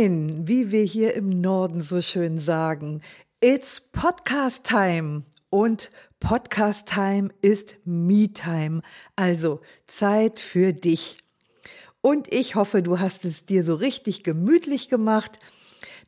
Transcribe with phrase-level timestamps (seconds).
[0.00, 3.02] Moin, wie wir hier im Norden so schön sagen.
[3.42, 5.24] It's Podcast Time.
[5.50, 8.80] Und Podcast Time ist Me Time.
[9.14, 11.18] Also Zeit für dich.
[12.00, 15.38] Und ich hoffe, du hast es dir so richtig gemütlich gemacht.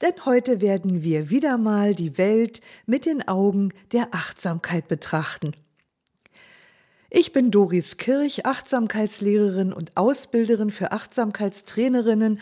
[0.00, 5.52] Denn heute werden wir wieder mal die Welt mit den Augen der Achtsamkeit betrachten.
[7.10, 12.40] Ich bin Doris Kirch, Achtsamkeitslehrerin und Ausbilderin für Achtsamkeitstrainerinnen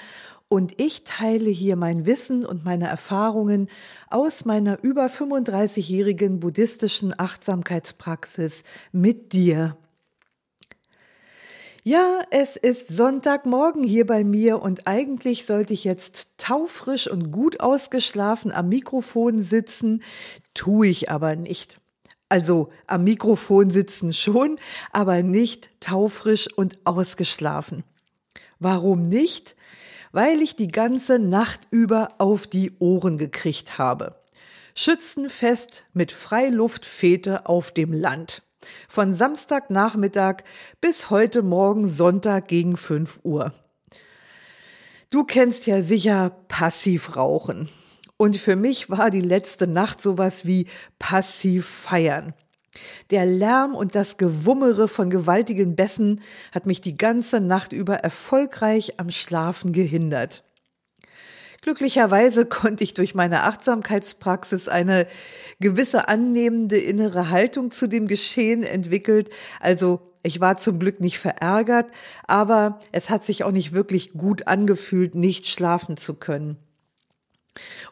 [0.50, 3.70] und ich teile hier mein Wissen und meine Erfahrungen
[4.10, 9.76] aus meiner über 35-jährigen buddhistischen Achtsamkeitspraxis mit dir.
[11.84, 17.60] Ja, es ist Sonntagmorgen hier bei mir und eigentlich sollte ich jetzt taufrisch und gut
[17.60, 20.02] ausgeschlafen am Mikrofon sitzen,
[20.52, 21.80] tue ich aber nicht.
[22.28, 24.58] Also am Mikrofon sitzen schon,
[24.92, 27.84] aber nicht taufrisch und ausgeschlafen.
[28.58, 29.54] Warum nicht?
[30.12, 34.16] Weil ich die ganze Nacht über auf die Ohren gekriegt habe.
[34.74, 38.42] Schützenfest mit Freiluftfete auf dem Land.
[38.88, 40.38] Von Samstagnachmittag
[40.80, 43.52] bis heute Morgen Sonntag gegen 5 Uhr.
[45.10, 47.68] Du kennst ja sicher Passivrauchen.
[48.16, 50.66] Und für mich war die letzte Nacht sowas wie
[50.98, 52.34] passiv feiern.
[53.10, 56.20] Der Lärm und das Gewummere von gewaltigen Bässen
[56.52, 60.44] hat mich die ganze Nacht über erfolgreich am Schlafen gehindert.
[61.62, 65.06] Glücklicherweise konnte ich durch meine Achtsamkeitspraxis eine
[65.60, 69.30] gewisse annehmende innere Haltung zu dem Geschehen entwickelt.
[69.60, 71.90] Also ich war zum Glück nicht verärgert,
[72.26, 76.58] aber es hat sich auch nicht wirklich gut angefühlt, nicht schlafen zu können.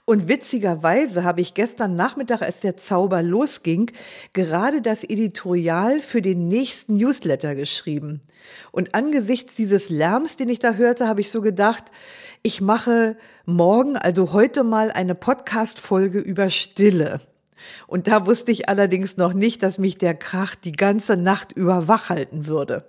[0.05, 3.91] Und witzigerweise habe ich gestern Nachmittag, als der Zauber losging,
[4.33, 8.23] gerade das Editorial für den nächsten Newsletter geschrieben.
[8.73, 11.85] Und angesichts dieses Lärms, den ich da hörte, habe ich so gedacht,
[12.43, 17.21] ich mache morgen, also heute mal eine Podcast-Folge über Stille.
[17.87, 21.89] Und da wusste ich allerdings noch nicht, dass mich der Krach die ganze Nacht über
[21.89, 22.85] wach halten würde.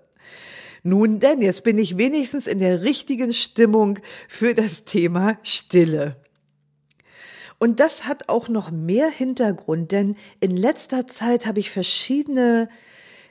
[0.83, 6.15] Nun denn, jetzt bin ich wenigstens in der richtigen Stimmung für das Thema Stille.
[7.59, 12.69] Und das hat auch noch mehr Hintergrund, denn in letzter Zeit habe ich verschiedene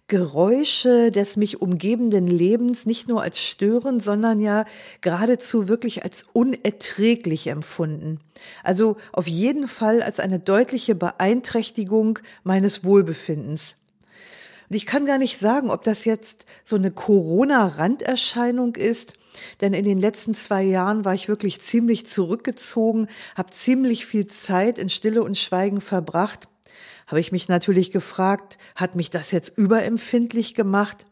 [0.06, 4.64] Geräusche des mich umgebenden Lebens nicht nur als störend, sondern ja
[5.02, 8.20] geradezu wirklich als unerträglich empfunden.
[8.64, 13.76] Also auf jeden Fall als eine deutliche Beeinträchtigung meines Wohlbefindens.
[14.70, 19.18] Und ich kann gar nicht sagen, ob das jetzt so eine Corona-Randerscheinung ist
[19.60, 24.78] denn in den letzten zwei Jahren war ich wirklich ziemlich zurückgezogen, habe ziemlich viel Zeit
[24.78, 26.48] in Stille und Schweigen verbracht.
[27.06, 31.06] Habe ich mich natürlich gefragt, hat mich das jetzt überempfindlich gemacht?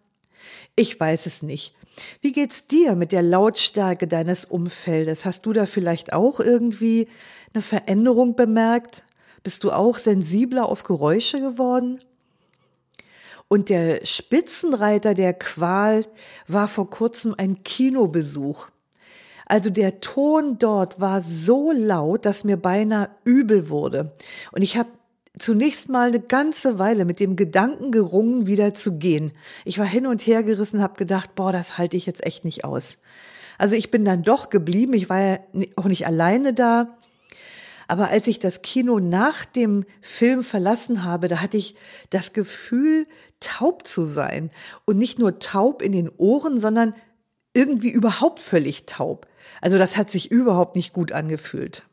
[0.75, 1.75] Ich weiß es nicht.
[2.21, 5.25] Wie geht's dir mit der Lautstärke deines Umfeldes?
[5.25, 7.09] Hast du da vielleicht auch irgendwie
[7.55, 9.05] eine Veränderung bemerkt?
[9.43, 12.01] Bist du auch sensibler auf Geräusche geworden?
[13.49, 16.07] Und der Spitzenreiter der Qual
[16.49, 18.69] war vor kurzem ein Kinobesuch.
[19.47, 24.13] Also der Ton dort war so laut, dass mir beinahe übel wurde.
[24.51, 24.89] Und ich habe
[25.39, 29.33] zunächst mal eine ganze Weile mit dem Gedanken gerungen, wieder zu gehen.
[29.65, 32.65] Ich war hin und her gerissen, habe gedacht, boah, das halte ich jetzt echt nicht
[32.65, 32.99] aus.
[33.59, 34.95] Also ich bin dann doch geblieben.
[34.95, 35.39] Ich war ja
[35.77, 36.97] auch nicht alleine da.
[37.89, 41.77] Aber als ich das Kino nach dem Film verlassen habe, da hatte ich
[42.11, 43.07] das Gefühl,
[43.41, 44.51] taub zu sein.
[44.85, 46.95] Und nicht nur taub in den Ohren, sondern
[47.55, 49.27] irgendwie überhaupt völlig taub.
[49.61, 51.85] Also das hat sich überhaupt nicht gut angefühlt.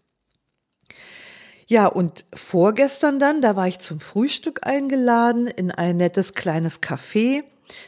[1.65, 7.43] Ja, und vorgestern dann, da war ich zum Frühstück eingeladen in ein nettes kleines Café,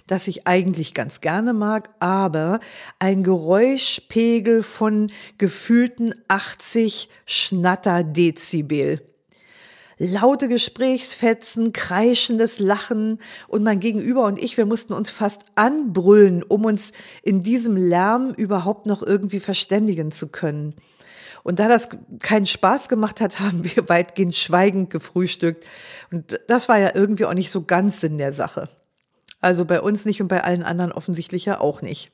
[0.08, 2.60] das ich eigentlich ganz gerne mag, aber
[3.00, 9.02] ein Geräuschpegel von gefühlten 80 Schnatter-Dezibel
[9.98, 16.66] laute Gesprächsfetzen, kreischendes Lachen und mein Gegenüber und ich, wir mussten uns fast anbrüllen, um
[16.66, 16.92] uns
[17.24, 20.76] in diesem Lärm überhaupt noch irgendwie verständigen zu können.
[21.44, 21.90] Und da das
[22.22, 25.66] keinen Spaß gemacht hat, haben wir weitgehend schweigend gefrühstückt.
[26.12, 28.68] Und das war ja irgendwie auch nicht so ganz Sinn der Sache.
[29.45, 32.12] Also bei uns nicht und bei allen anderen offensichtlich ja auch nicht.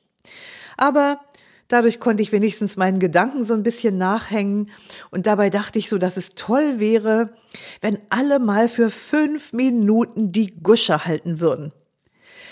[0.76, 1.20] Aber
[1.68, 4.68] Dadurch konnte ich wenigstens meinen Gedanken so ein bisschen nachhängen.
[5.10, 7.32] Und dabei dachte ich so, dass es toll wäre,
[7.80, 11.72] wenn alle mal für fünf Minuten die Gusche halten würden.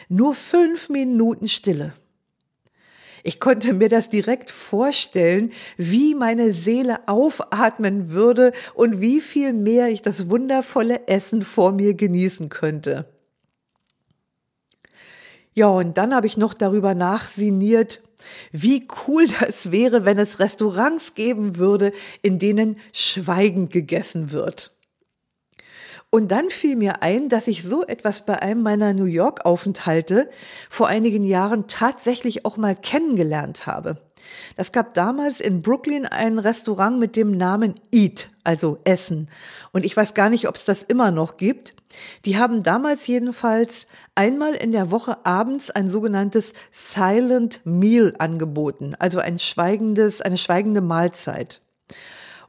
[0.09, 1.93] Nur fünf Minuten Stille.
[3.23, 9.91] Ich konnte mir das direkt vorstellen, wie meine Seele aufatmen würde und wie viel mehr
[9.91, 13.05] ich das wundervolle Essen vor mir genießen könnte.
[15.53, 18.03] Ja, und dann habe ich noch darüber nachsiniert,
[18.53, 21.93] wie cool das wäre, wenn es Restaurants geben würde,
[22.23, 24.77] in denen schweigend gegessen wird.
[26.11, 30.29] Und dann fiel mir ein, dass ich so etwas bei einem meiner New York Aufenthalte
[30.69, 33.99] vor einigen Jahren tatsächlich auch mal kennengelernt habe.
[34.57, 39.29] Das gab damals in Brooklyn ein Restaurant mit dem Namen Eat, also Essen.
[39.71, 41.75] Und ich weiß gar nicht, ob es das immer noch gibt.
[42.25, 43.87] Die haben damals jedenfalls
[44.17, 50.81] einmal in der Woche abends ein sogenanntes Silent Meal angeboten, also ein schweigendes, eine schweigende
[50.81, 51.63] Mahlzeit.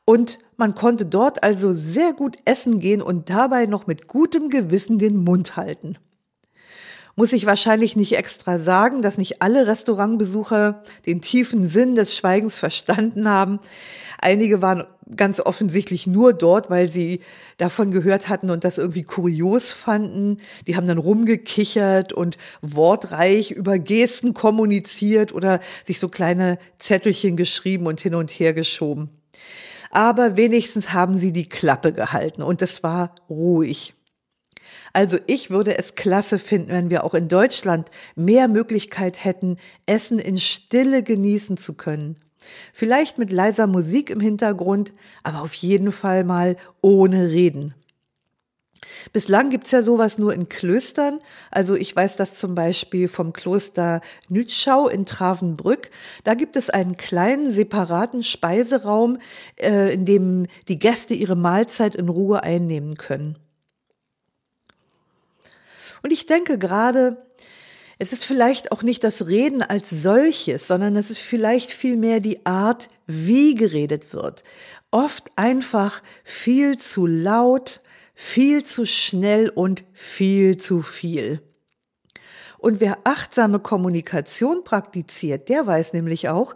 [0.03, 4.97] Und man konnte dort also sehr gut essen gehen und dabei noch mit gutem Gewissen
[4.97, 5.99] den Mund halten.
[7.15, 12.57] Muss ich wahrscheinlich nicht extra sagen, dass nicht alle Restaurantbesucher den tiefen Sinn des Schweigens
[12.57, 13.59] verstanden haben.
[14.19, 14.85] Einige waren
[15.15, 17.19] ganz offensichtlich nur dort, weil sie
[17.57, 20.37] davon gehört hatten und das irgendwie kurios fanden.
[20.67, 27.87] Die haben dann rumgekichert und wortreich über Gesten kommuniziert oder sich so kleine Zettelchen geschrieben
[27.87, 29.09] und hin und her geschoben
[29.91, 33.93] aber wenigstens haben sie die Klappe gehalten und es war ruhig.
[34.93, 40.19] Also ich würde es klasse finden, wenn wir auch in Deutschland mehr Möglichkeit hätten, Essen
[40.19, 42.17] in Stille genießen zu können.
[42.73, 44.93] Vielleicht mit leiser Musik im Hintergrund,
[45.23, 47.75] aber auf jeden Fall mal ohne Reden.
[49.13, 51.19] Bislang gibt's ja sowas nur in Klöstern.
[51.49, 55.91] Also ich weiß das zum Beispiel vom Kloster Nütschau in Travenbrück.
[56.23, 59.19] Da gibt es einen kleinen separaten Speiseraum,
[59.57, 63.37] äh, in dem die Gäste ihre Mahlzeit in Ruhe einnehmen können.
[66.01, 67.25] Und ich denke gerade,
[67.99, 72.45] es ist vielleicht auch nicht das Reden als solches, sondern es ist vielleicht vielmehr die
[72.45, 74.43] Art, wie geredet wird.
[74.89, 77.81] Oft einfach viel zu laut,
[78.15, 81.41] viel zu schnell und viel zu viel.
[82.57, 86.55] Und wer achtsame Kommunikation praktiziert, der weiß nämlich auch,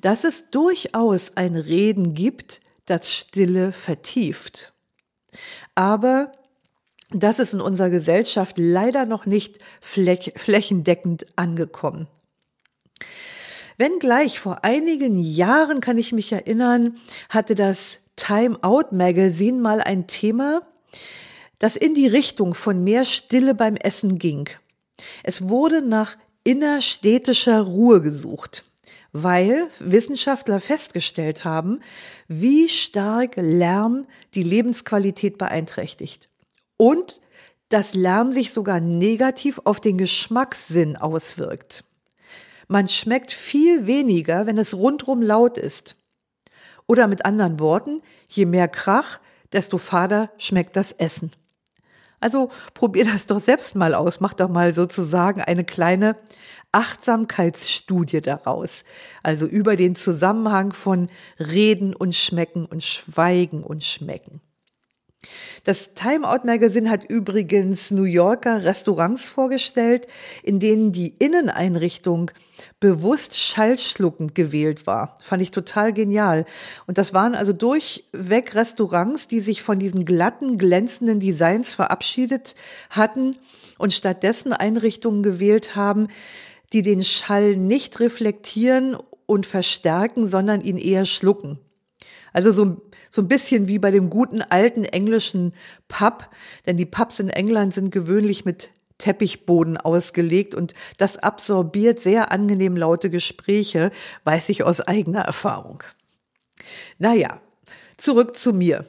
[0.00, 4.72] dass es durchaus ein Reden gibt, das Stille vertieft.
[5.74, 6.32] Aber
[7.14, 12.08] das ist in unserer Gesellschaft leider noch nicht flächendeckend angekommen.
[13.78, 16.96] Wenngleich vor einigen Jahren, kann ich mich erinnern,
[17.28, 20.62] hatte das Time Out Magazine mal ein Thema,
[21.58, 24.48] das in die Richtung von mehr Stille beim Essen ging.
[25.22, 28.64] Es wurde nach innerstädtischer Ruhe gesucht,
[29.12, 31.80] weil Wissenschaftler festgestellt haben,
[32.28, 36.31] wie stark Lärm die Lebensqualität beeinträchtigt
[36.82, 37.20] und
[37.68, 41.84] dass Lärm sich sogar negativ auf den Geschmackssinn auswirkt.
[42.66, 45.94] Man schmeckt viel weniger, wenn es rundrum laut ist.
[46.88, 49.20] Oder mit anderen Worten, je mehr Krach,
[49.52, 51.30] desto fader schmeckt das Essen.
[52.18, 56.16] Also probier das doch selbst mal aus, mach doch mal sozusagen eine kleine
[56.72, 58.84] Achtsamkeitsstudie daraus.
[59.22, 64.40] Also über den Zusammenhang von Reden und Schmecken und Schweigen und Schmecken.
[65.64, 70.06] Das Time Out Magazine hat übrigens New Yorker Restaurants vorgestellt,
[70.42, 72.32] in denen die Inneneinrichtung
[72.80, 75.16] bewusst schallschluckend gewählt war.
[75.20, 76.44] Fand ich total genial.
[76.86, 82.56] Und das waren also durchweg Restaurants, die sich von diesen glatten, glänzenden Designs verabschiedet
[82.90, 83.36] hatten
[83.78, 86.08] und stattdessen Einrichtungen gewählt haben,
[86.72, 91.58] die den Schall nicht reflektieren und verstärken, sondern ihn eher schlucken.
[92.32, 92.80] Also so
[93.12, 95.52] so ein bisschen wie bei dem guten alten englischen
[95.86, 96.30] Pub,
[96.64, 102.74] denn die Pubs in England sind gewöhnlich mit Teppichboden ausgelegt und das absorbiert sehr angenehm
[102.74, 103.90] laute Gespräche,
[104.24, 105.82] weiß ich aus eigener Erfahrung.
[106.98, 107.42] Naja,
[107.98, 108.86] zurück zu mir.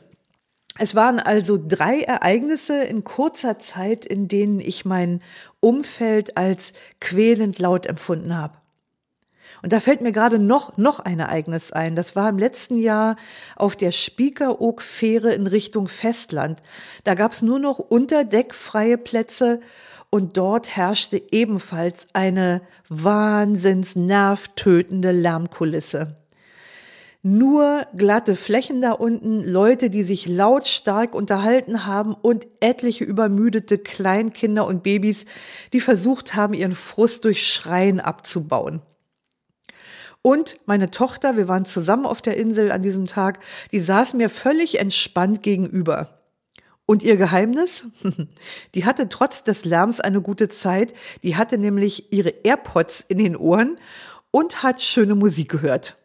[0.80, 5.22] Es waren also drei Ereignisse in kurzer Zeit, in denen ich mein
[5.60, 8.63] Umfeld als quälend laut empfunden habe.
[9.64, 11.96] Und da fällt mir gerade noch, noch ein Ereignis ein.
[11.96, 13.16] Das war im letzten Jahr
[13.56, 16.60] auf der Spiekeroog-Fähre in Richtung Festland.
[17.06, 19.62] Da gab's nur noch unterdeckfreie Plätze
[20.10, 26.18] und dort herrschte ebenfalls eine wahnsinns nervtötende Lärmkulisse.
[27.22, 34.68] Nur glatte Flächen da unten, Leute, die sich lautstark unterhalten haben und etliche übermüdete Kleinkinder
[34.68, 35.26] und Babys,
[35.72, 38.82] die versucht haben, ihren Frust durch Schreien abzubauen.
[40.24, 43.40] Und meine Tochter, wir waren zusammen auf der Insel an diesem Tag,
[43.72, 46.22] die saß mir völlig entspannt gegenüber.
[46.86, 47.88] Und ihr Geheimnis?
[48.76, 50.94] Die hatte trotz des Lärms eine gute Zeit.
[51.24, 53.78] Die hatte nämlich ihre AirPods in den Ohren
[54.32, 55.96] und hat schöne Musik gehört.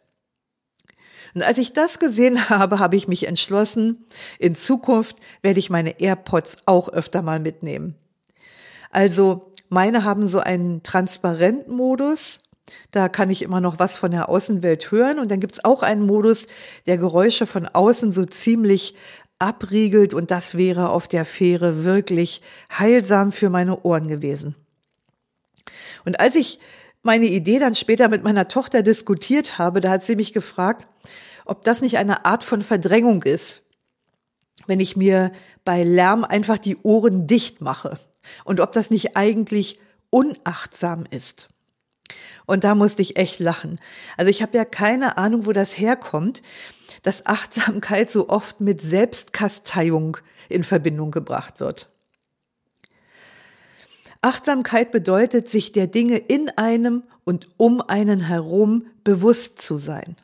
[1.33, 4.05] Und als ich das gesehen habe, habe ich mich entschlossen,
[4.37, 7.95] in Zukunft werde ich meine AirPods auch öfter mal mitnehmen.
[8.91, 12.41] Also meine haben so einen Transparentmodus.
[12.91, 15.19] Da kann ich immer noch was von der Außenwelt hören.
[15.19, 16.47] Und dann gibt's auch einen Modus,
[16.85, 18.95] der Geräusche von außen so ziemlich
[19.39, 20.13] abriegelt.
[20.13, 22.41] Und das wäre auf der Fähre wirklich
[22.77, 24.55] heilsam für meine Ohren gewesen.
[26.05, 26.59] Und als ich
[27.01, 30.87] meine Idee dann später mit meiner Tochter diskutiert habe, da hat sie mich gefragt,
[31.45, 33.63] ob das nicht eine Art von Verdrängung ist,
[34.67, 35.31] wenn ich mir
[35.65, 37.97] bei Lärm einfach die Ohren dicht mache
[38.43, 41.49] und ob das nicht eigentlich unachtsam ist.
[42.45, 43.79] Und da musste ich echt lachen.
[44.17, 46.41] Also ich habe ja keine Ahnung, wo das herkommt,
[47.03, 50.17] dass Achtsamkeit so oft mit Selbstkasteiung
[50.49, 51.89] in Verbindung gebracht wird.
[54.21, 60.17] Achtsamkeit bedeutet, sich der Dinge in einem und um einen herum bewusst zu sein.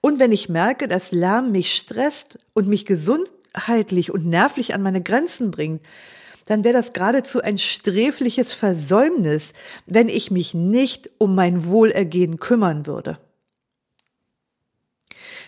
[0.00, 5.02] Und wenn ich merke, dass Lärm mich stresst und mich gesundheitlich und nervlich an meine
[5.02, 5.82] Grenzen bringt,
[6.46, 9.52] dann wäre das geradezu ein sträfliches Versäumnis,
[9.86, 13.18] wenn ich mich nicht um mein Wohlergehen kümmern würde.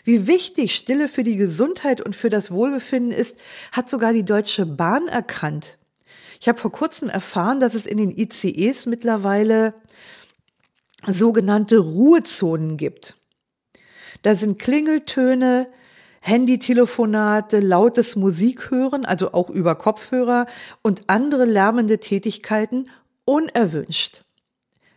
[0.04, 3.38] Wie wichtig Stille für die Gesundheit und für das Wohlbefinden ist,
[3.72, 5.78] hat sogar die Deutsche Bahn erkannt.
[6.40, 9.72] Ich habe vor kurzem erfahren, dass es in den ICEs mittlerweile
[11.06, 13.16] sogenannte Ruhezonen gibt.
[14.22, 15.68] Da sind Klingeltöne,
[16.26, 20.46] Handytelefonate, lautes Musik hören, also auch über Kopfhörer
[20.80, 22.86] und andere lärmende Tätigkeiten
[23.26, 24.24] unerwünscht.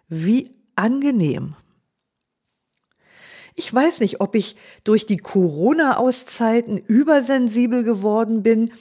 [0.07, 1.57] Wie angenehm.
[3.55, 4.55] Ich weiß nicht, ob ich
[4.86, 8.72] durch die Corona-Auszeiten übersensibel geworden bin.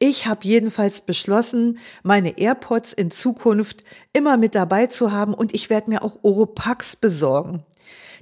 [0.00, 5.70] Ich habe jedenfalls beschlossen, meine AirPods in Zukunft immer mit dabei zu haben und ich
[5.70, 7.64] werde mir auch Oropax besorgen.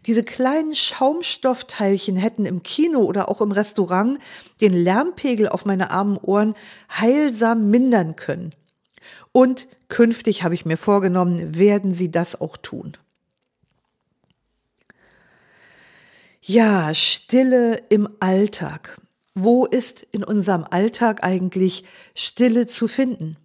[0.07, 4.19] Diese kleinen Schaumstoffteilchen hätten im Kino oder auch im Restaurant
[4.61, 6.55] den Lärmpegel auf meine armen Ohren
[6.91, 8.55] heilsam mindern können.
[9.33, 12.97] Und künftig habe ich mir vorgenommen, werden sie das auch tun.
[16.43, 18.99] Ja, Stille im Alltag.
[19.35, 23.37] Wo ist in unserem Alltag eigentlich Stille zu finden?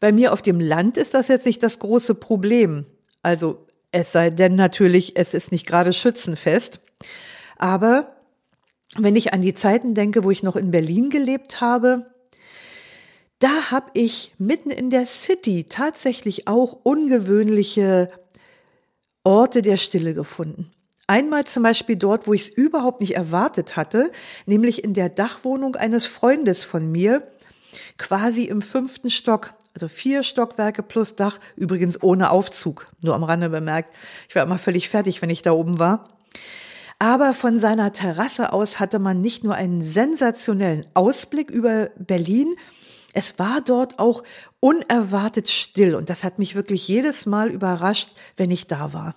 [0.00, 2.86] Bei mir auf dem Land ist das jetzt nicht das große Problem.
[3.22, 6.80] Also es sei denn natürlich, es ist nicht gerade schützenfest.
[7.58, 8.16] Aber
[8.96, 12.06] wenn ich an die Zeiten denke, wo ich noch in Berlin gelebt habe,
[13.38, 18.10] da habe ich mitten in der City tatsächlich auch ungewöhnliche
[19.24, 20.72] Orte der Stille gefunden.
[21.06, 24.12] Einmal zum Beispiel dort, wo ich es überhaupt nicht erwartet hatte,
[24.46, 27.26] nämlich in der Dachwohnung eines Freundes von mir,
[27.98, 29.54] quasi im fünften Stock.
[29.74, 33.94] Also vier Stockwerke plus Dach, übrigens ohne Aufzug, nur am Rande bemerkt.
[34.28, 36.08] Ich war immer völlig fertig, wenn ich da oben war.
[36.98, 42.54] Aber von seiner Terrasse aus hatte man nicht nur einen sensationellen Ausblick über Berlin,
[43.12, 44.22] es war dort auch
[44.60, 49.14] unerwartet still und das hat mich wirklich jedes Mal überrascht, wenn ich da war.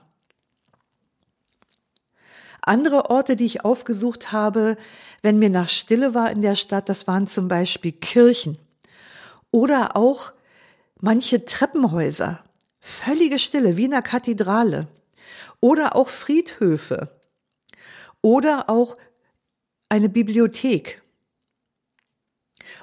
[2.62, 4.76] Andere Orte, die ich aufgesucht habe,
[5.22, 8.58] wenn mir nach Stille war in der Stadt, das waren zum Beispiel Kirchen
[9.52, 10.34] oder auch
[11.06, 12.44] manche Treppenhäuser.
[12.80, 14.88] Völlige Stille, wie in einer Kathedrale.
[15.60, 17.22] Oder auch Friedhöfe.
[18.22, 18.98] Oder auch
[19.88, 21.04] eine Bibliothek.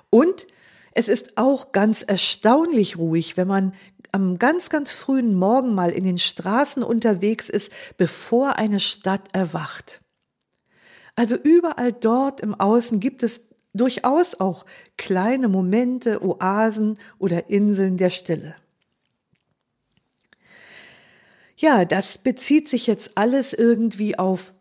[0.08, 0.46] Und
[0.92, 3.74] es ist auch ganz erstaunlich ruhig, wenn man
[4.12, 10.00] am ganz, ganz frühen Morgen mal in den Straßen unterwegs ist, bevor eine Stadt erwacht.
[11.16, 18.10] Also überall dort im Außen gibt es durchaus auch kleine Momente, Oasen oder Inseln der
[18.10, 18.54] Stille.
[21.56, 24.52] Ja, das bezieht sich jetzt alles irgendwie auf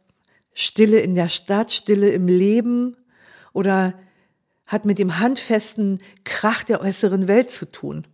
[0.53, 2.97] Stille in der Stadt, Stille im Leben
[3.53, 3.95] oder
[4.67, 8.05] hat mit dem handfesten Krach der äußeren Welt zu tun.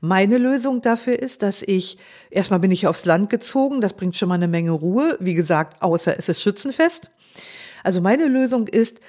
[0.00, 1.98] Meine Lösung dafür ist, dass ich,
[2.30, 5.82] erstmal bin ich aufs Land gezogen, das bringt schon mal eine Menge Ruhe, wie gesagt,
[5.82, 7.10] außer es ist schützenfest.
[7.82, 9.00] Also meine Lösung ist,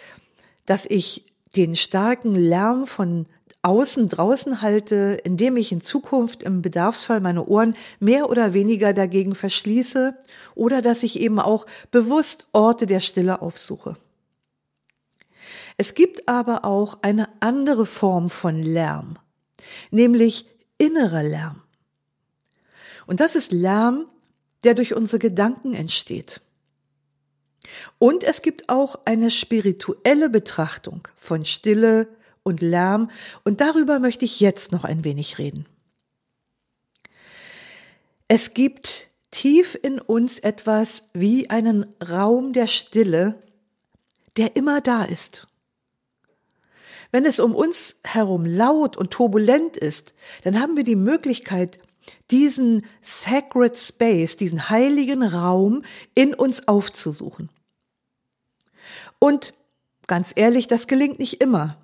[0.69, 3.25] dass ich den starken Lärm von
[3.63, 9.33] außen draußen halte, indem ich in Zukunft im Bedarfsfall meine Ohren mehr oder weniger dagegen
[9.33, 10.15] verschließe
[10.53, 13.97] oder dass ich eben auch bewusst Orte der Stille aufsuche.
[15.77, 19.17] Es gibt aber auch eine andere Form von Lärm,
[19.89, 20.45] nämlich
[20.77, 21.63] innerer Lärm.
[23.07, 24.05] Und das ist Lärm,
[24.63, 26.41] der durch unsere Gedanken entsteht.
[27.97, 32.07] Und es gibt auch eine spirituelle Betrachtung von Stille
[32.43, 33.11] und Lärm,
[33.43, 35.65] und darüber möchte ich jetzt noch ein wenig reden.
[38.27, 43.41] Es gibt tief in uns etwas wie einen Raum der Stille,
[44.37, 45.47] der immer da ist.
[47.11, 50.13] Wenn es um uns herum laut und turbulent ist,
[50.43, 51.79] dann haben wir die Möglichkeit,
[52.31, 55.83] diesen Sacred Space, diesen heiligen Raum
[56.15, 57.49] in uns aufzusuchen.
[59.19, 59.53] Und
[60.07, 61.77] ganz ehrlich, das gelingt nicht immer.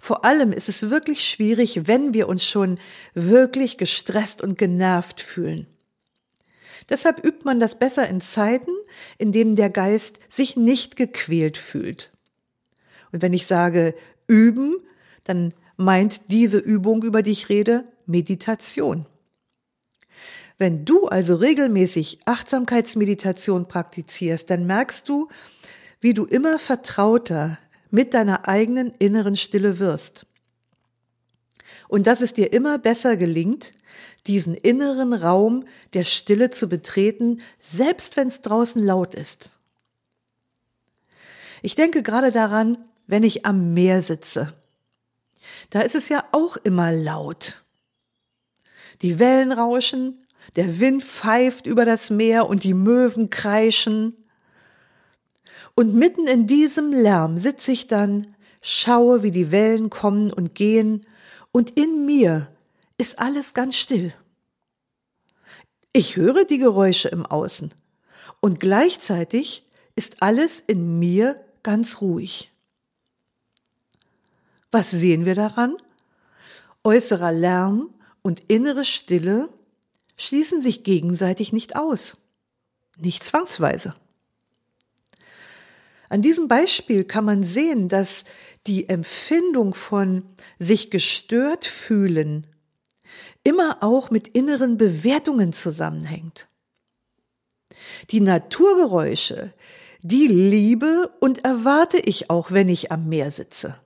[0.00, 2.78] Vor allem ist es wirklich schwierig, wenn wir uns schon
[3.14, 5.66] wirklich gestresst und genervt fühlen.
[6.88, 8.72] Deshalb übt man das besser in Zeiten,
[9.18, 12.12] in denen der Geist sich nicht gequält fühlt.
[13.12, 13.94] Und wenn ich sage
[14.26, 14.76] üben,
[15.24, 19.06] dann meint diese Übung, über die ich rede, Meditation.
[20.62, 25.28] Wenn du also regelmäßig Achtsamkeitsmeditation praktizierst, dann merkst du,
[26.00, 27.58] wie du immer vertrauter
[27.90, 30.24] mit deiner eigenen inneren Stille wirst.
[31.88, 33.74] Und dass es dir immer besser gelingt,
[34.28, 39.50] diesen inneren Raum der Stille zu betreten, selbst wenn es draußen laut ist.
[41.62, 42.78] Ich denke gerade daran,
[43.08, 44.54] wenn ich am Meer sitze.
[45.70, 47.64] Da ist es ja auch immer laut.
[49.02, 50.21] Die Wellen rauschen,
[50.56, 54.16] der Wind pfeift über das Meer und die Möwen kreischen.
[55.74, 61.06] Und mitten in diesem Lärm sitze ich dann, schaue, wie die Wellen kommen und gehen,
[61.50, 62.48] und in mir
[62.96, 64.14] ist alles ganz still.
[65.92, 67.74] Ich höre die Geräusche im Außen
[68.40, 72.50] und gleichzeitig ist alles in mir ganz ruhig.
[74.70, 75.76] Was sehen wir daran?
[76.82, 77.90] Äußerer Lärm
[78.22, 79.50] und innere Stille
[80.22, 82.18] schließen sich gegenseitig nicht aus.
[82.96, 83.94] Nicht zwangsweise.
[86.08, 88.24] An diesem Beispiel kann man sehen, dass
[88.66, 90.24] die Empfindung von
[90.58, 92.46] sich gestört fühlen
[93.44, 96.48] immer auch mit inneren Bewertungen zusammenhängt.
[98.10, 99.52] Die Naturgeräusche,
[100.02, 103.76] die liebe und erwarte ich auch, wenn ich am Meer sitze.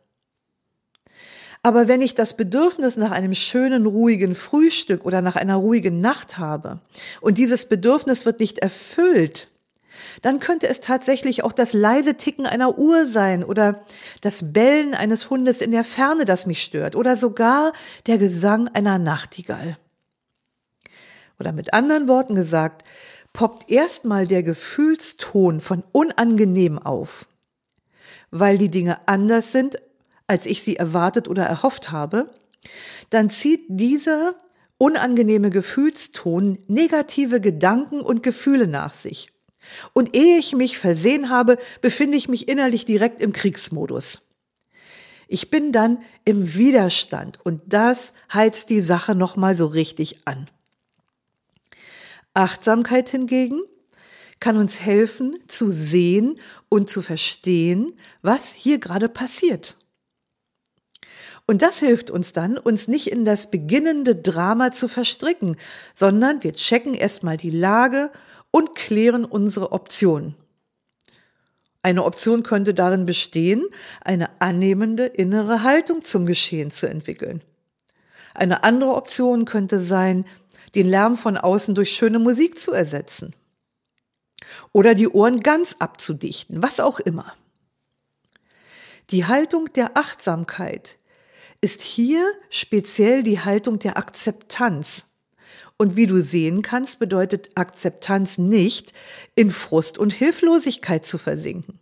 [1.67, 6.39] Aber wenn ich das Bedürfnis nach einem schönen, ruhigen Frühstück oder nach einer ruhigen Nacht
[6.39, 6.79] habe
[7.21, 9.51] und dieses Bedürfnis wird nicht erfüllt,
[10.23, 13.85] dann könnte es tatsächlich auch das leise Ticken einer Uhr sein oder
[14.21, 17.73] das Bellen eines Hundes in der Ferne, das mich stört oder sogar
[18.07, 19.77] der Gesang einer Nachtigall.
[21.41, 22.85] Oder mit anderen Worten gesagt,
[23.33, 27.27] poppt erstmal der Gefühlston von unangenehm auf,
[28.31, 29.79] weil die Dinge anders sind,
[30.27, 32.31] als ich sie erwartet oder erhofft habe,
[33.11, 34.35] dann zieht dieser
[34.79, 39.29] unangenehme Gefühlston negative Gedanken und Gefühle nach sich.
[39.93, 44.23] Und ehe ich mich versehen habe, befinde ich mich innerlich direkt im Kriegsmodus.
[45.29, 50.49] Ich bin dann im Widerstand und das heizt die Sache nochmal so richtig an.
[52.33, 53.63] Achtsamkeit hingegen
[54.39, 59.77] kann uns helfen zu sehen und zu verstehen, was hier gerade passiert.
[61.47, 65.57] Und das hilft uns dann, uns nicht in das beginnende Drama zu verstricken,
[65.95, 68.11] sondern wir checken erstmal die Lage
[68.51, 70.35] und klären unsere Optionen.
[71.83, 73.65] Eine Option könnte darin bestehen,
[74.01, 77.43] eine annehmende innere Haltung zum Geschehen zu entwickeln.
[78.35, 80.27] Eine andere Option könnte sein,
[80.75, 83.37] den Lärm von außen durch schöne Musik zu ersetzen.
[84.73, 87.35] Oder die Ohren ganz abzudichten, was auch immer.
[89.11, 90.97] Die Haltung der Achtsamkeit
[91.67, 95.11] ist hier speziell die Haltung der Akzeptanz,
[95.77, 98.93] und wie du sehen kannst, bedeutet Akzeptanz nicht,
[99.35, 101.81] in Frust und Hilflosigkeit zu versinken.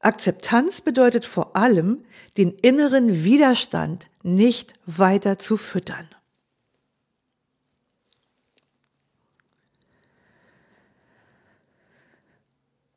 [0.00, 2.04] Akzeptanz bedeutet vor allem,
[2.36, 6.10] den inneren Widerstand nicht weiter zu füttern.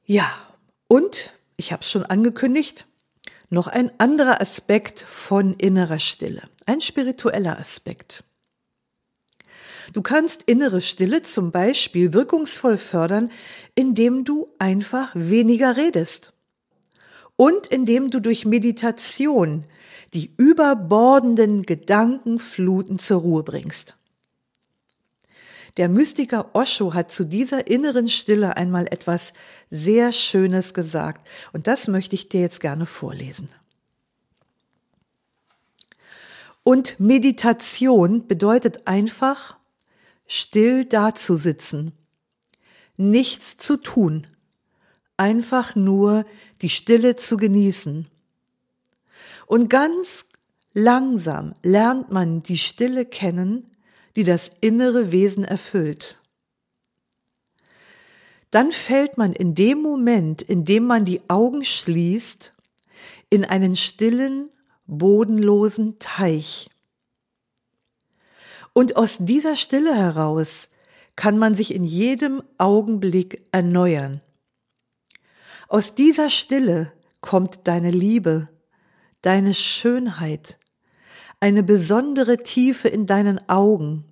[0.04, 0.30] Ja,
[0.90, 2.86] und, ich habe es schon angekündigt,
[3.54, 8.24] noch ein anderer Aspekt von innerer Stille, ein spiritueller Aspekt.
[9.94, 13.32] Du kannst innere Stille zum Beispiel wirkungsvoll fördern,
[13.76, 16.34] indem du einfach weniger redest
[17.36, 19.66] und indem du durch Meditation
[20.14, 23.98] die überbordenden Gedankenfluten zur Ruhe bringst.
[25.78, 29.34] Der Mystiker Osho hat zu dieser inneren Stille einmal etwas
[29.70, 33.50] sehr Schönes gesagt und das möchte ich dir jetzt gerne vorlesen.
[36.64, 39.58] Und Meditation bedeutet einfach,
[40.28, 41.94] still dazusitzen
[42.98, 44.28] nichts zu tun,
[45.18, 46.26] einfach nur
[46.62, 48.08] die Stille zu genießen.
[49.48, 50.28] Und ganz
[50.74, 53.73] langsam lernt man die Stille kennen,
[54.16, 56.20] die das innere Wesen erfüllt.
[58.52, 62.54] Dann fällt man in dem Moment, in dem man die Augen schließt,
[63.30, 64.52] in einen stillen,
[64.86, 66.70] bodenlosen Teich.
[68.74, 70.70] Und aus dieser Stille heraus
[71.16, 74.22] kann man sich in jedem Augenblick erneuern.
[75.68, 78.50] Aus dieser Stille kommt deine Liebe,
[79.22, 80.60] deine Schönheit,
[81.44, 84.06] eine besondere Tiefe in deinen Augen,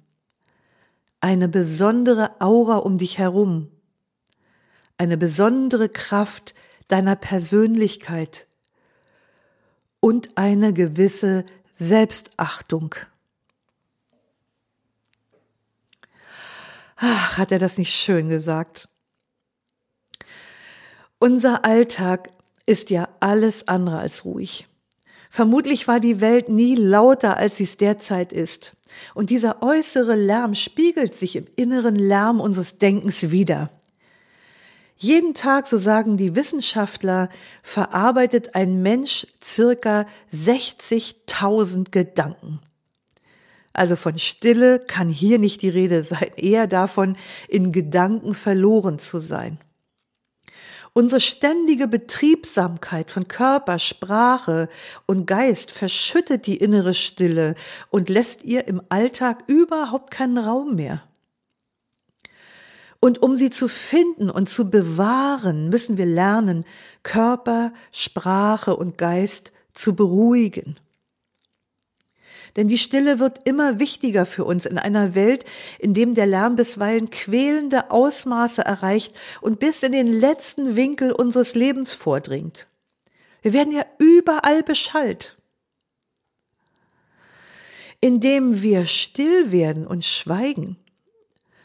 [1.22, 3.72] eine besondere Aura um dich herum,
[4.98, 6.54] eine besondere Kraft
[6.90, 8.48] deiner Persönlichkeit
[10.02, 12.96] und eine gewisse Selbstachtung.
[16.98, 18.90] Ach, hat er das nicht schön gesagt?
[21.18, 22.30] Unser Alltag
[22.66, 24.68] ist ja alles andere als ruhig.
[25.34, 28.76] Vermutlich war die Welt nie lauter, als sie es derzeit ist.
[29.14, 33.70] Und dieser äußere Lärm spiegelt sich im inneren Lärm unseres Denkens wider.
[34.98, 37.30] Jeden Tag, so sagen die Wissenschaftler,
[37.64, 42.60] verarbeitet ein Mensch circa 60.000 Gedanken.
[43.72, 47.16] Also von Stille kann hier nicht die Rede sein, eher davon,
[47.48, 49.60] in Gedanken verloren zu sein.
[50.94, 54.68] Unsere ständige Betriebsamkeit von Körper, Sprache
[55.06, 57.56] und Geist verschüttet die innere Stille
[57.90, 61.02] und lässt ihr im Alltag überhaupt keinen Raum mehr.
[63.00, 66.66] Und um sie zu finden und zu bewahren, müssen wir lernen,
[67.04, 70.78] Körper, Sprache und Geist zu beruhigen.
[72.56, 75.46] Denn die Stille wird immer wichtiger für uns in einer Welt,
[75.80, 81.56] in dem der Lärm bisweilen quälende Ausmaße erreicht und bis in den letzten Winkel unseres
[81.56, 82.68] Lebens vordringt.
[83.42, 85.38] Wir werden ja überall beschallt.
[88.02, 90.78] Indem wir still werden und schweigen,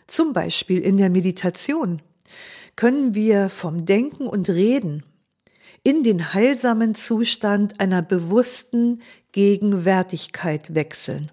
[0.06, 2.02] zum Beispiel in der Meditation,
[2.76, 5.02] können wir vom Denken und Reden
[5.86, 11.30] in den heilsamen Zustand einer bewussten Gegenwärtigkeit wechseln.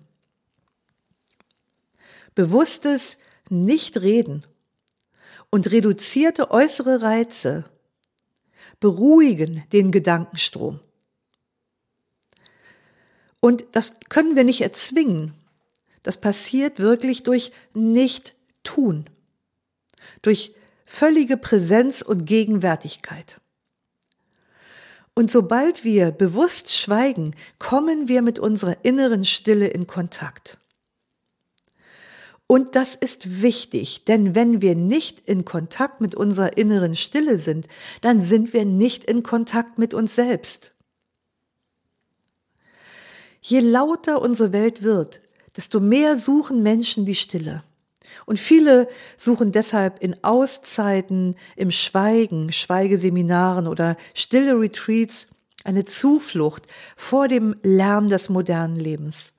[2.36, 3.18] Bewusstes
[3.50, 4.46] Nichtreden
[5.50, 7.66] und reduzierte äußere Reize
[8.80, 10.80] beruhigen den Gedankenstrom.
[13.40, 15.34] Und das können wir nicht erzwingen.
[16.04, 19.10] Das passiert wirklich durch Nicht-Tun,
[20.22, 20.54] durch
[20.86, 23.40] völlige Präsenz und Gegenwärtigkeit.
[25.16, 30.58] Und sobald wir bewusst schweigen, kommen wir mit unserer inneren Stille in Kontakt.
[32.48, 37.68] Und das ist wichtig, denn wenn wir nicht in Kontakt mit unserer inneren Stille sind,
[38.02, 40.74] dann sind wir nicht in Kontakt mit uns selbst.
[43.42, 45.22] Je lauter unsere Welt wird,
[45.56, 47.64] desto mehr suchen Menschen die Stille.
[48.26, 55.28] Und viele suchen deshalb in Auszeiten, im Schweigen, Schweigeseminaren oder stille Retreats
[55.64, 56.64] eine Zuflucht
[56.96, 59.34] vor dem Lärm des modernen Lebens.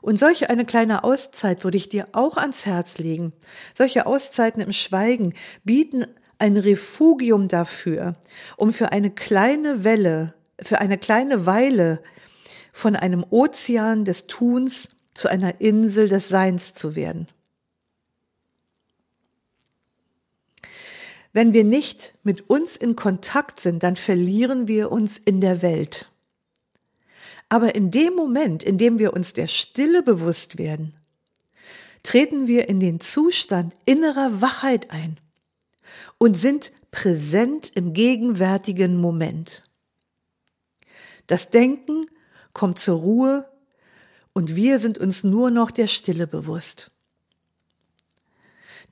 [0.00, 3.32] Und solche eine kleine Auszeit würde ich dir auch ans Herz legen.
[3.74, 6.06] Solche Auszeiten im Schweigen bieten
[6.38, 8.14] ein Refugium dafür,
[8.56, 12.00] um für eine kleine Welle, für eine kleine Weile
[12.72, 17.28] von einem Ozean des Tuns zu einer Insel des Seins zu werden.
[21.32, 26.10] Wenn wir nicht mit uns in Kontakt sind, dann verlieren wir uns in der Welt.
[27.48, 30.94] Aber in dem Moment, in dem wir uns der Stille bewusst werden,
[32.02, 35.18] treten wir in den Zustand innerer Wachheit ein
[36.18, 39.64] und sind präsent im gegenwärtigen Moment.
[41.26, 42.06] Das Denken
[42.52, 43.48] kommt zur Ruhe
[44.38, 46.92] und wir sind uns nur noch der Stille bewusst.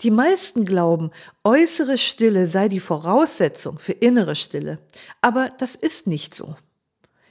[0.01, 1.13] Die meisten glauben,
[1.45, 4.81] äußere Stille sei die Voraussetzung für innere Stille,
[5.21, 6.57] aber das ist nicht so.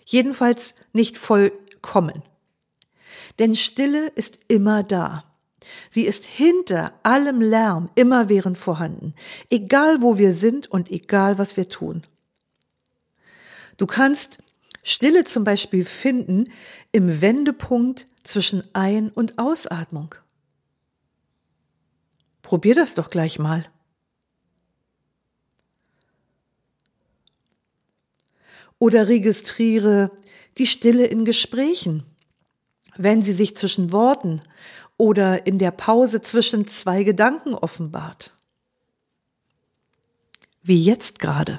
[0.05, 2.23] Jedenfalls nicht vollkommen.
[3.37, 5.25] Denn Stille ist immer da.
[5.91, 9.13] Sie ist hinter allem Lärm immerwährend vorhanden,
[9.49, 12.07] egal wo wir sind und egal was wir tun.
[13.75, 14.37] Du kannst
[14.87, 16.51] Stille zum Beispiel finden
[16.91, 20.13] im Wendepunkt zwischen Ein- und Ausatmung.
[22.43, 23.65] Probier das doch gleich mal.
[28.77, 30.11] Oder registriere
[30.59, 32.03] die Stille in Gesprächen,
[32.95, 34.43] wenn sie sich zwischen Worten
[34.97, 38.37] oder in der Pause zwischen zwei Gedanken offenbart.
[40.61, 41.57] Wie jetzt gerade.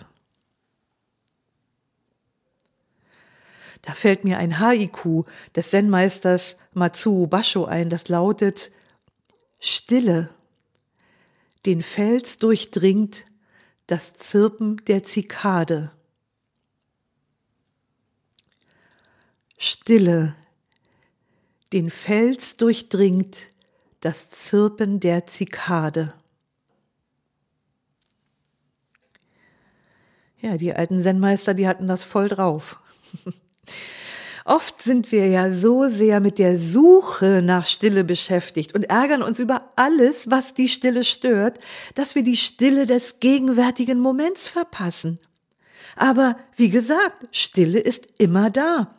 [3.82, 8.70] Da fällt mir ein Haiku des Zen-Meisters Matsuo Basho ein, das lautet
[9.60, 10.30] Stille.
[11.64, 13.26] Den Fels durchdringt
[13.86, 15.92] das Zirpen der Zikade.
[19.58, 20.34] Stille.
[21.72, 23.48] Den Fels durchdringt
[24.00, 26.14] das Zirpen der Zikade.
[30.40, 32.78] Ja, die alten Zen-Meister, die hatten das voll drauf.
[34.44, 39.40] Oft sind wir ja so sehr mit der Suche nach Stille beschäftigt und ärgern uns
[39.40, 41.58] über alles, was die Stille stört,
[41.96, 45.18] dass wir die Stille des gegenwärtigen Moments verpassen.
[45.96, 48.94] Aber wie gesagt, Stille ist immer da.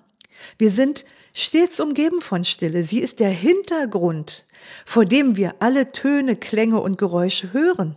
[0.58, 2.84] Wir sind stets umgeben von Stille.
[2.84, 4.46] Sie ist der Hintergrund,
[4.84, 7.96] vor dem wir alle Töne, Klänge und Geräusche hören.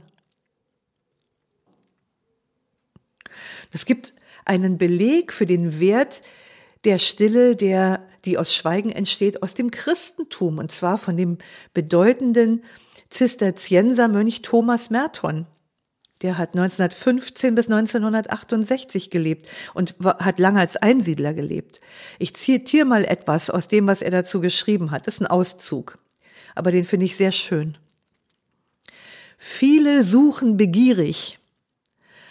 [3.72, 6.22] Es gibt einen Beleg für den Wert
[6.84, 11.38] der Stille, der, die aus Schweigen entsteht, aus dem Christentum, und zwar von dem
[11.74, 12.64] bedeutenden
[13.10, 15.46] Zisterziensermönch Thomas Merton.
[16.22, 21.80] Der hat 1915 bis 1968 gelebt und hat lange als Einsiedler gelebt.
[22.18, 25.06] Ich zitiere mal etwas aus dem, was er dazu geschrieben hat.
[25.06, 25.98] Das ist ein Auszug,
[26.54, 27.78] aber den finde ich sehr schön.
[29.38, 31.38] Viele suchen begierig,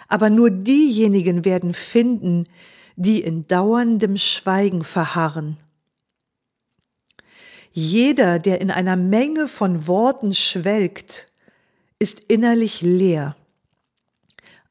[0.08, 2.48] aber nur diejenigen werden finden,
[3.00, 5.56] die in dauerndem Schweigen verharren.
[7.72, 11.32] Jeder, der in einer Menge von Worten schwelgt,
[11.98, 13.38] ist innerlich leer,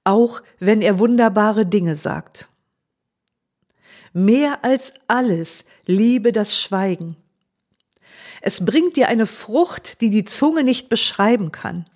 [0.04, 2.50] auch wenn er wunderbare Dinge sagt.
[4.12, 7.16] Mehr als alles liebe das Schweigen.
[8.42, 11.86] Es bringt dir eine Frucht, die die Zunge nicht beschreiben kann.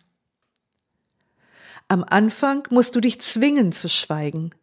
[1.89, 4.55] Am Anfang musst du dich zwingen zu schweigen.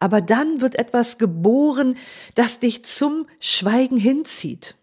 [0.00, 1.96] Aber dann wird etwas geboren,
[2.34, 4.74] das dich zum Schweigen hinzieht.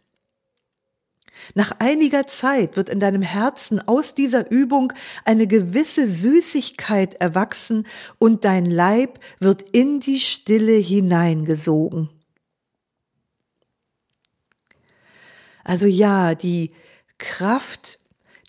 [1.54, 4.94] Nach einiger Zeit wird in deinem Herzen aus dieser Übung
[5.26, 7.86] eine gewisse Süßigkeit erwachsen
[8.18, 12.10] und dein Leib wird in die Stille hineingesogen.
[15.64, 16.72] Also ja, die
[17.18, 18.00] Kraft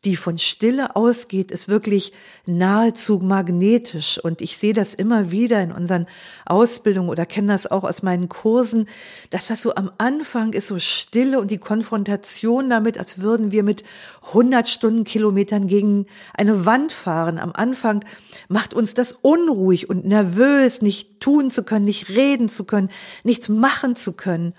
[0.07, 2.13] die von Stille ausgeht, ist wirklich
[2.47, 4.23] nahezu magnetisch.
[4.23, 6.07] Und ich sehe das immer wieder in unseren
[6.47, 8.89] Ausbildungen oder kenne das auch aus meinen Kursen,
[9.31, 13.65] dass das so am Anfang ist, so Stille und die Konfrontation damit, als würden wir
[13.65, 13.83] mit
[14.29, 17.41] 100 Stundenkilometern gegen eine Wand fahren.
[17.41, 18.05] Am Anfang
[18.49, 22.91] macht uns das unruhig und nervös, nicht tun zu können, nicht reden zu können,
[23.25, 24.55] nichts machen zu können.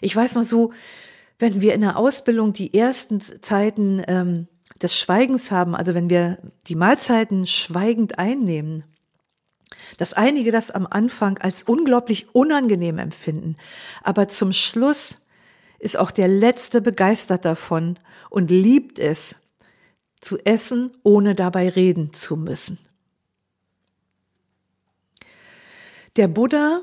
[0.00, 0.72] Ich weiß noch so,
[1.38, 4.46] wenn wir in der Ausbildung die ersten Zeiten ähm,
[4.82, 8.84] des Schweigens haben, also wenn wir die Mahlzeiten schweigend einnehmen,
[9.98, 13.56] dass einige das am Anfang als unglaublich unangenehm empfinden,
[14.02, 15.18] aber zum Schluss
[15.78, 19.36] ist auch der Letzte begeistert davon und liebt es,
[20.20, 22.78] zu essen, ohne dabei reden zu müssen.
[26.16, 26.82] Der Buddha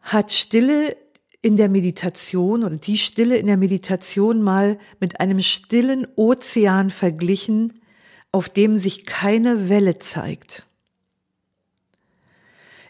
[0.00, 0.96] hat Stille
[1.44, 7.82] in der Meditation oder die Stille in der Meditation mal mit einem stillen Ozean verglichen,
[8.32, 10.66] auf dem sich keine Welle zeigt.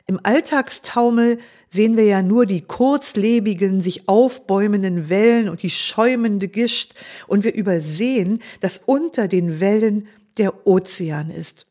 [0.07, 6.95] Im Alltagstaumel sehen wir ja nur die kurzlebigen, sich aufbäumenden Wellen und die schäumende Gischt
[7.27, 10.07] und wir übersehen, dass unter den Wellen
[10.38, 11.67] der Ozean ist.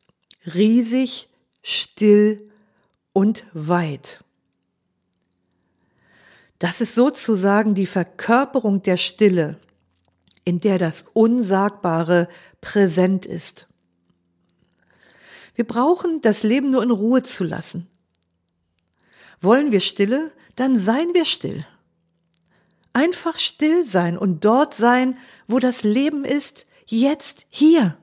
[0.54, 1.30] Riesig,
[1.62, 2.52] still
[3.14, 4.20] und weit.
[6.64, 9.60] Das ist sozusagen die Verkörperung der Stille,
[10.46, 12.30] in der das Unsagbare
[12.62, 13.68] präsent ist.
[15.56, 17.90] Wir brauchen das Leben nur in Ruhe zu lassen.
[19.42, 21.66] Wollen wir Stille, dann seien wir still.
[22.94, 27.98] Einfach still sein und dort sein, wo das Leben ist, jetzt hier.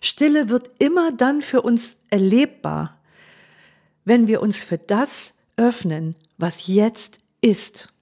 [0.00, 2.98] Stille wird immer dann für uns erlebbar,
[4.06, 7.92] wenn wir uns für das öffnen, was jetzt ist.